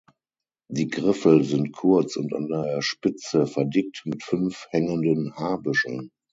[0.67, 6.09] Die Griffel sind kurz und an der Spitze verdickt mit fünf hängenden Haarbüscheln.